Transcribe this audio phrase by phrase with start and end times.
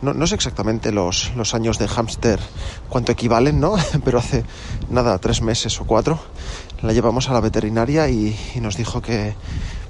[0.00, 2.40] no, no sé exactamente los, los, años de hámster
[2.88, 3.74] cuánto equivalen, ¿no?
[4.04, 4.44] Pero hace
[4.88, 6.18] nada, tres meses o cuatro,
[6.80, 9.34] la llevamos a la veterinaria y, nos dijo que,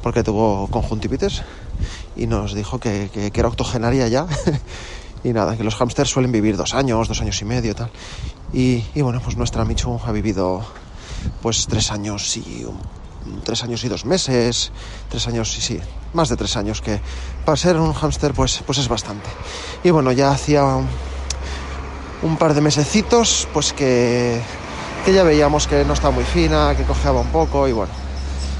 [0.02, 1.42] porque tuvo conjuntivitis,
[2.16, 4.26] y nos dijo que, que, que era octogenaria ya.
[5.24, 7.91] y nada, que los hámsters suelen vivir dos años, dos años y medio, tal.
[8.52, 10.64] Y, y bueno, pues nuestra Michu ha vivido
[11.41, 13.02] pues tres años y un
[13.45, 14.73] tres años y dos meses,
[15.09, 15.81] tres años, sí, sí,
[16.12, 17.01] más de tres años, que
[17.45, 19.28] para ser un hámster pues, pues es bastante.
[19.84, 20.89] Y bueno, ya hacía un,
[22.23, 24.41] un par de mesecitos, pues que,
[25.05, 27.93] que ya veíamos que no estaba muy fina, que cojeaba un poco y bueno,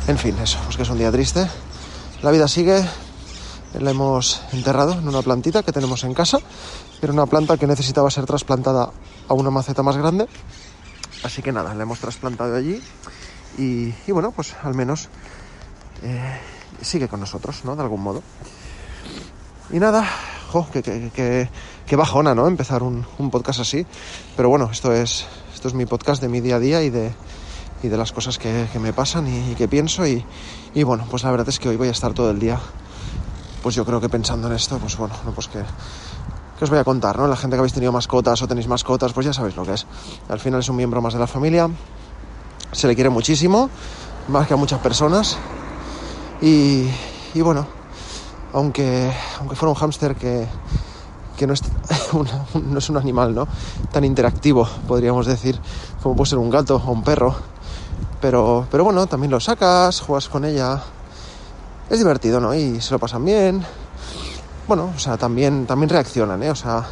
[0.09, 1.47] en fin, eso, pues que es un día triste.
[2.23, 2.85] La vida sigue,
[3.79, 6.39] la hemos enterrado en una plantita que tenemos en casa,
[7.01, 8.91] era una planta que necesitaba ser trasplantada
[9.29, 10.29] a una maceta más grande.
[11.25, 12.83] Así que nada, la hemos trasplantado allí
[13.59, 15.09] y, bueno, pues al menos
[16.03, 16.39] eh,
[16.81, 17.77] sigue con nosotros, ¿no?
[17.77, 18.23] De algún modo.
[19.71, 20.07] Y nada,
[20.73, 21.49] que, que, que,
[21.87, 22.47] que bajona, ¿no?
[22.47, 23.87] Empezar un, un, podcast así.
[24.37, 27.13] Pero bueno, esto es, esto es mi podcast de mi día a día y de,
[27.83, 30.07] y de las cosas que, que me pasan y, y, que pienso.
[30.07, 30.25] Y,
[30.75, 32.59] y bueno, pues la verdad es que hoy voy a estar todo el día,
[33.63, 35.61] pues yo creo que pensando en esto, pues bueno, no, pues que,
[36.59, 37.27] que os voy a contar, ¿no?
[37.27, 39.87] La gente que habéis tenido mascotas o tenéis mascotas, pues ya sabéis lo que es.
[40.29, 41.71] Al final es un miembro más de la familia
[42.73, 43.71] se le quiere muchísimo,
[44.29, 45.37] más que a muchas personas.
[46.41, 46.89] Y,
[47.37, 47.67] bueno,
[48.53, 50.47] aunque, aunque fuera un hámster que,
[51.37, 51.63] que no, es,
[52.55, 53.47] no es un animal ¿no?
[53.93, 55.59] tan interactivo, podríamos decir,
[56.03, 57.37] como puede ser un gato o un perro.
[58.21, 60.81] Pero, pero bueno, también lo sacas, juegas con ella.
[61.91, 62.55] Es divertido, ¿no?
[62.55, 63.65] Y se lo pasan bien.
[64.67, 66.51] Bueno, o sea, también, también reaccionan, ¿eh?
[66.51, 66.85] O sea,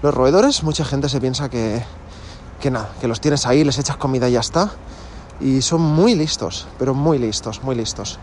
[0.00, 1.82] los roedores, mucha gente se piensa que,
[2.60, 4.70] que nada, que los tienes ahí, les echas comida y ya está
[5.40, 8.18] y son muy listos, pero muy listos, muy listos.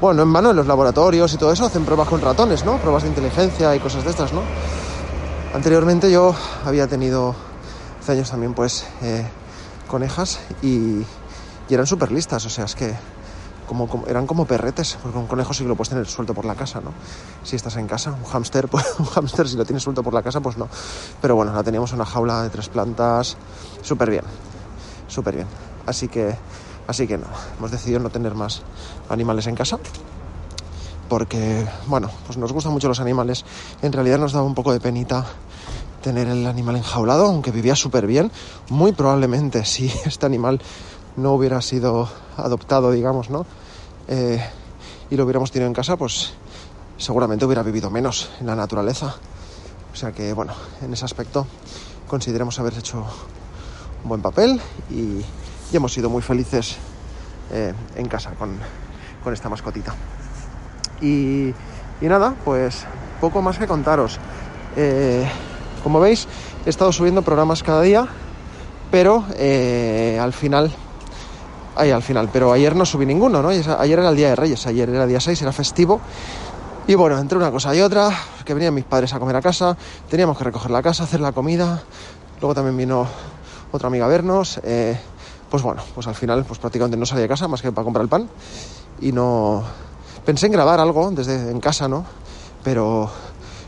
[0.00, 2.78] Bueno, en vano en los laboratorios y todo eso hacen pruebas con ratones, ¿no?
[2.78, 4.42] Pruebas de inteligencia y cosas de estas, ¿no?
[5.54, 6.34] Anteriormente yo
[6.64, 7.34] había tenido
[8.00, 9.26] hace años también pues eh,
[9.88, 11.00] conejas y,
[11.68, 12.94] y eran súper listas, o sea, es que
[13.70, 16.44] como, como, eran como perretes, porque un conejo sí que lo puedes tener suelto por
[16.44, 16.92] la casa, ¿no?
[17.44, 20.22] Si estás en casa, un hámster, pues, un hámster si lo tienes suelto por la
[20.22, 20.68] casa, pues no.
[21.22, 23.36] Pero bueno, la teníamos en una jaula de tres plantas,
[23.82, 24.24] súper bien,
[25.06, 25.69] súper bien.
[25.90, 26.32] Así que,
[26.86, 27.26] así que no,
[27.58, 28.62] hemos decidido no tener más
[29.08, 29.78] animales en casa.
[31.08, 33.44] Porque, bueno, pues nos gustan mucho los animales.
[33.82, 35.26] En realidad nos daba un poco de penita
[36.00, 38.30] tener el animal enjaulado, aunque vivía súper bien.
[38.68, 40.60] Muy probablemente si este animal
[41.16, 43.44] no hubiera sido adoptado, digamos, ¿no?
[44.06, 44.40] Eh,
[45.10, 46.34] y lo hubiéramos tenido en casa, pues
[46.98, 49.16] seguramente hubiera vivido menos en la naturaleza.
[49.92, 50.52] O sea que, bueno,
[50.82, 51.48] en ese aspecto
[52.06, 53.04] consideramos haber hecho
[54.04, 55.24] un buen papel y,
[55.72, 56.76] y hemos sido muy felices
[57.52, 58.56] eh, en casa con,
[59.22, 59.94] con, esta mascotita.
[61.00, 61.48] Y,
[62.00, 62.84] y, nada, pues
[63.20, 64.18] poco más que contaros.
[64.76, 65.26] Eh,
[65.82, 66.26] como veis,
[66.66, 68.06] he estado subiendo programas cada día,
[68.90, 70.70] pero eh, al final,
[71.76, 73.48] ay, al final, pero ayer no subí ninguno, ¿no?
[73.48, 76.00] Ayer era el Día de Reyes, ayer era día 6, era festivo.
[76.86, 78.10] Y bueno, entre una cosa y otra,
[78.44, 79.76] que venían mis padres a comer a casa,
[80.08, 81.82] teníamos que recoger la casa, hacer la comida,
[82.40, 83.06] luego también vino
[83.70, 84.60] otra amiga a vernos.
[85.50, 88.02] Pues bueno, pues al final pues prácticamente no salí de casa más que para comprar
[88.02, 88.28] el pan
[89.00, 89.62] y no
[90.24, 92.04] pensé en grabar algo desde en casa, ¿no?
[92.62, 93.10] Pero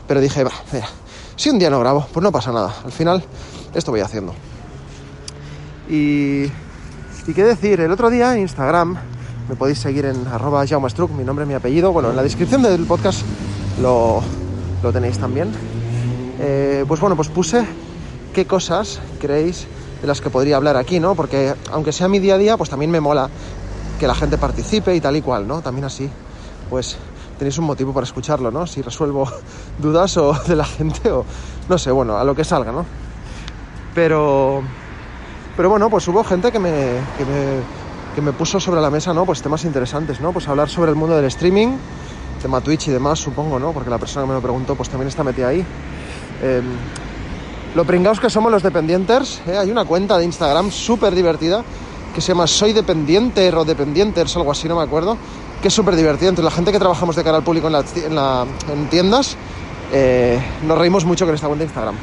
[0.07, 0.87] pero dije, va, mira,
[1.35, 2.73] si un día no grabo, pues no pasa nada.
[2.85, 3.23] Al final
[3.73, 4.33] esto voy haciendo.
[5.89, 6.45] Y
[7.25, 8.97] y qué decir, el otro día en Instagram
[9.49, 11.91] me podéis seguir en arroba jaumastruc, mi nombre, mi apellido.
[11.91, 13.21] Bueno, en la descripción del podcast
[13.81, 14.21] lo,
[14.81, 15.51] lo tenéis también.
[16.39, 17.65] Eh, pues bueno, pues puse
[18.33, 19.67] qué cosas creéis
[20.03, 21.15] de las que podría hablar aquí, ¿no?
[21.15, 23.29] Porque aunque sea mi día a día, pues también me mola
[23.97, 25.61] que la gente participe y tal y cual, ¿no?
[25.61, 26.09] También así,
[26.69, 26.97] pues
[27.39, 28.67] tenéis un motivo para escucharlo, ¿no?
[28.67, 29.25] Si resuelvo
[29.79, 31.23] dudas o de la gente o
[31.69, 32.85] no sé, bueno, a lo que salga, ¿no?
[33.95, 34.61] Pero,
[35.55, 37.61] pero bueno, pues hubo gente que me, que me,
[38.13, 39.25] que me puso sobre la mesa, ¿no?
[39.25, 40.33] Pues temas interesantes, ¿no?
[40.33, 41.77] Pues hablar sobre el mundo del streaming,
[42.41, 43.71] tema Twitch y demás, supongo, ¿no?
[43.71, 45.65] Porque la persona que me lo preguntó, pues también está metida ahí.
[46.41, 46.61] Eh,
[47.75, 49.57] lo pringados que somos los dependientes, ¿eh?
[49.57, 51.63] hay una cuenta de Instagram súper divertida
[52.13, 55.17] que se llama Soy Dependiente o Dependientes, algo así, no me acuerdo,
[55.61, 56.29] que es súper divertido.
[56.29, 57.73] Entre la gente que trabajamos de cara al público en,
[58.15, 59.35] la, en tiendas,
[59.91, 61.95] eh, nos reímos mucho con esta cuenta de Instagram.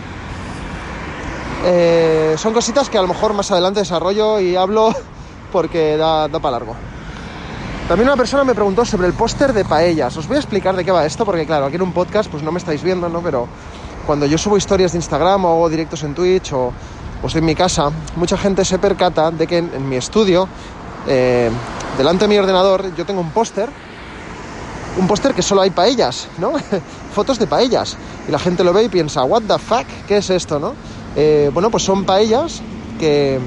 [1.64, 4.92] Eh, son cositas que a lo mejor más adelante desarrollo y hablo
[5.52, 6.74] porque da, da para largo.
[7.86, 10.16] También una persona me preguntó sobre el póster de paellas.
[10.16, 12.42] Os voy a explicar de qué va esto, porque claro, aquí en un podcast pues
[12.42, 13.20] no me estáis viendo, ¿no?
[13.20, 13.48] Pero
[14.10, 16.72] cuando yo subo historias de Instagram o hago directos en Twitch o,
[17.24, 20.48] estoy en mi casa, mucha gente se percata de que en, en mi estudio,
[21.06, 21.48] eh,
[21.96, 23.68] delante de mi ordenador, yo tengo un póster,
[24.98, 26.54] un póster que solo hay paellas, ¿no?
[27.14, 27.96] Fotos de paellas.
[28.26, 30.74] Y la gente lo ve y piensa, what the fuck, ¿qué es esto, no?
[31.14, 32.62] Eh, bueno, pues son paellas
[32.98, 33.38] que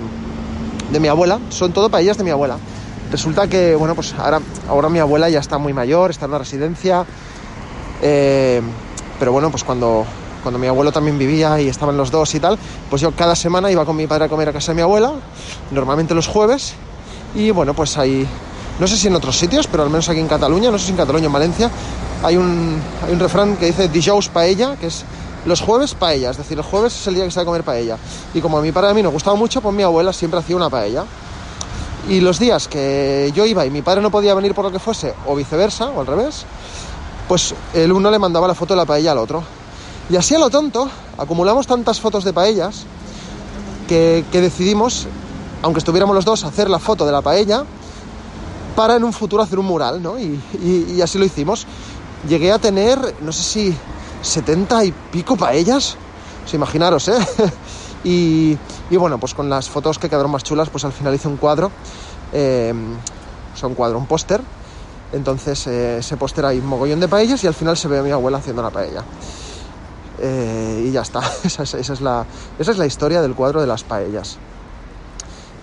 [0.94, 2.56] de mi abuela, son todo paellas de mi abuela.
[3.12, 4.40] Resulta que, bueno, pues ahora,
[4.70, 7.06] ahora mi abuela ya está muy mayor, está en una residencia,
[8.02, 8.62] eh,
[9.20, 10.06] pero bueno, pues cuando,
[10.44, 12.60] cuando mi abuelo también vivía y estaban los dos y tal,
[12.90, 15.14] pues yo cada semana iba con mi padre a comer a casa de mi abuela,
[15.72, 16.76] normalmente los jueves,
[17.34, 18.28] y bueno, pues ahí,
[18.80, 20.92] no sé si en otros sitios, pero al menos aquí en Cataluña, no sé si
[20.92, 21.72] en Cataluña o en Valencia,
[22.22, 22.82] hay un,
[23.18, 25.04] refrán que dice dijous paella, que es
[25.46, 27.64] los jueves paella, es decir, el jueves es el día que se va a comer
[27.64, 27.98] paella.
[28.34, 30.56] Y como a mi padre a mí nos gustaba mucho, pues mi abuela siempre hacía
[30.56, 31.04] una paella.
[32.08, 34.80] Y los días que yo iba y mi padre no podía venir por lo que
[34.80, 36.46] fuese, o viceversa, o al revés,
[37.28, 39.44] pues el uno le mandaba la foto de la paella al otro.
[40.10, 42.86] Y así a lo tonto, acumulamos tantas fotos de paellas
[43.88, 45.08] que, que decidimos,
[45.62, 47.64] aunque estuviéramos los dos, hacer la foto de la paella
[48.76, 50.20] para en un futuro hacer un mural, ¿no?
[50.20, 51.66] Y, y, así lo hicimos.
[52.28, 53.78] Llegué a tener, no sé si
[54.22, 55.96] 70 y pico paellas,
[56.46, 57.18] sea, imaginaros, ¿eh?
[58.04, 58.58] y,
[58.90, 61.38] y, bueno, pues con las fotos que quedaron más chulas, pues al final hice un
[61.38, 61.72] cuadro,
[62.32, 62.74] eh,
[63.54, 64.42] o sea, un cuadro, un póster.
[65.12, 68.02] Entonces, eh, ese póster hay un mogollón de paellas y al final se ve a
[68.02, 69.04] mi abuela haciendo la paella.
[70.26, 72.26] Eh, y ya está, esa es, la,
[72.58, 74.38] esa es, la, historia del cuadro de las paellas.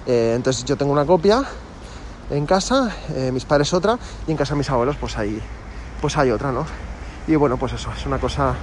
[0.07, 1.43] Eh, entonces yo tengo una copia
[2.31, 5.41] en casa, eh, mis padres otra, y en casa de mis abuelos pues hay,
[6.03, 6.67] pues hay otra, ¿no?
[7.27, 8.55] Y bueno, pues eso, es una cosa,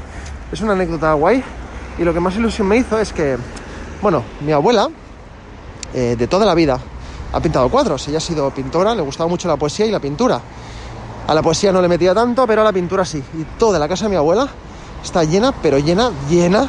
[0.52, 1.44] es una anécdota guay.
[1.98, 3.36] Y lo que más ilusión me hizo es que,
[4.00, 4.90] bueno, mi abuela,
[5.94, 6.80] de toda la vida,
[7.34, 8.08] ha pintado cuadros.
[8.08, 10.40] Ella ha sido pintora, le gustaba mucho la poesía y la pintura.
[11.28, 13.24] A la poesía no le metía tanto, pero a la pintura sí.
[13.34, 14.48] Y toda la casa de mi abuela
[15.08, 16.68] está llena, pero llena, llena,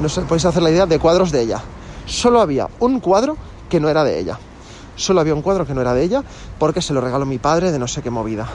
[0.00, 1.60] no sé, podéis hacer la idea, de cuadros de ella.
[2.06, 3.36] Solo había un cuadro
[3.68, 4.38] que no era de ella.
[4.96, 6.24] Solo había un cuadro que no era de ella
[6.58, 8.48] porque se lo regaló mi padre de no sé qué movida.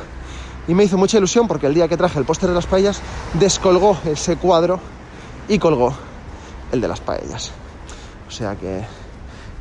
[0.68, 3.02] Y me hizo mucha ilusión porque el día que traje el póster de las paellas,
[3.40, 4.80] descolgó ese cuadro
[5.48, 5.94] y colgó
[6.72, 7.52] el de las paellas.
[8.28, 8.84] O sea que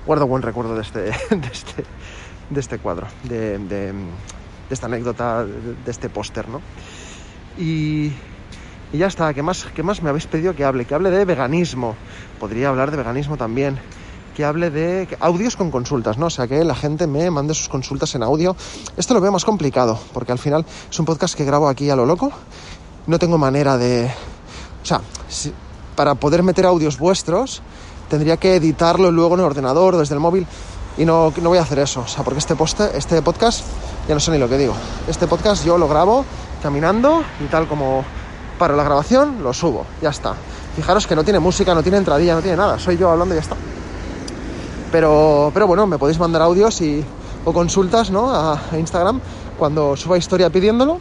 [0.06, 1.00] guardo buen recuerdo de este,
[1.36, 1.84] de este,
[2.48, 3.92] de este cuadro, de,
[4.70, 6.62] esta anécdota, de, de este póster, ¿no?
[7.58, 8.12] Y,
[8.92, 10.84] y ya está, ¿qué más, ¿qué más me habéis pedido que hable?
[10.84, 11.96] Que hable de veganismo.
[12.38, 13.78] Podría hablar de veganismo también.
[14.36, 16.26] Que hable de audios con consultas, ¿no?
[16.26, 18.54] O sea, que la gente me mande sus consultas en audio.
[18.98, 21.96] Esto lo veo más complicado, porque al final es un podcast que grabo aquí a
[21.96, 22.32] lo loco.
[23.06, 24.10] No tengo manera de...
[24.82, 25.00] O sea,
[25.96, 27.62] para poder meter audios vuestros,
[28.10, 30.46] tendría que editarlo luego en el ordenador, desde el móvil.
[30.98, 32.02] Y no, no voy a hacer eso.
[32.02, 33.64] O sea, porque este, post, este podcast,
[34.06, 34.74] ya no sé ni lo que digo.
[35.08, 36.26] Este podcast yo lo grabo
[36.62, 38.04] caminando y tal como
[38.62, 39.84] para la grabación, lo subo.
[40.00, 40.34] Ya está.
[40.76, 42.78] Fijaros que no tiene música, no tiene entradilla, no tiene nada.
[42.78, 43.56] Soy yo hablando y ya está.
[44.92, 47.04] Pero, pero bueno, me podéis mandar audios y,
[47.44, 48.32] o consultas ¿no?
[48.32, 49.20] a, Instagram
[49.58, 51.00] cuando suba historia pidiéndolo.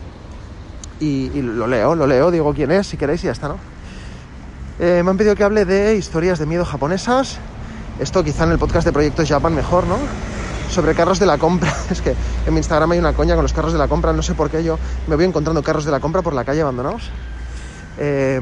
[1.00, 3.58] Y, y, lo leo, lo leo, digo quién es, si queréis y ya está, ¿no?
[4.80, 7.38] Eh, me han pedido que hable de historias de miedo japonesas.
[8.00, 9.98] Esto quizá en el podcast de Proyectos Japan mejor, ¿no?
[10.72, 11.72] Sobre carros de la compra.
[11.91, 12.15] Es que
[12.48, 14.13] en mi Instagram hay una coña con los carros de la compra.
[14.13, 16.62] No sé por qué yo me voy encontrando carros de la compra por la calle
[16.62, 17.12] abandonados.
[17.98, 18.39] Eh,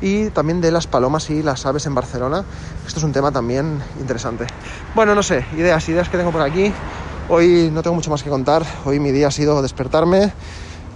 [0.00, 2.44] y también de las palomas y las aves en Barcelona.
[2.86, 4.46] Esto es un tema también interesante.
[4.94, 6.72] Bueno, no sé, ideas, ideas que tengo por aquí.
[7.28, 8.62] Hoy no tengo mucho más que contar.
[8.84, 10.32] Hoy mi día ha sido despertarme,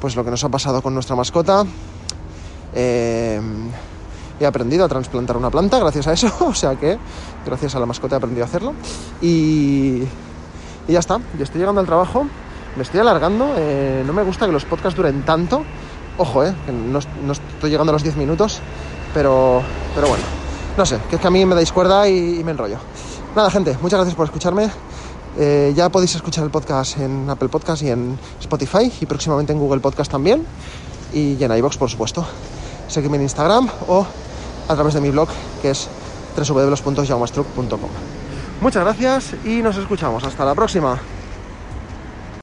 [0.01, 1.65] pues lo que nos ha pasado con nuestra mascota.
[2.75, 3.41] Eh,
[4.39, 6.99] he aprendido a trasplantar una planta gracias a eso, o sea que
[7.45, 8.75] gracias a la mascota he aprendido a hacerlo.
[9.21, 10.03] Y,
[10.87, 12.27] y ya está, yo estoy llegando al trabajo,
[12.77, 15.65] me estoy alargando, eh, no me gusta que los podcasts duren tanto.
[16.17, 18.59] Ojo, eh, que no, no estoy llegando a los 10 minutos,
[19.13, 19.61] pero,
[19.95, 20.25] pero bueno,
[20.79, 22.79] no sé, que es que a mí me dais cuerda y, me enrollo.
[23.37, 24.71] Nada, gente, muchas gracias por escucharme.
[25.39, 29.59] Eh, ya podéis escuchar el podcast en Apple Podcast y en Spotify y próximamente en
[29.59, 30.47] Google Podcast también
[31.13, 32.27] y en iVoox, por supuesto.
[32.89, 34.07] Seguidme en Instagram o
[34.67, 35.29] a través de mi blog
[35.61, 35.87] que es
[36.35, 37.91] www.jaumastruc.com.
[38.63, 40.25] Muchas gracias y nos escuchamos.
[40.25, 40.99] Hasta la próxima.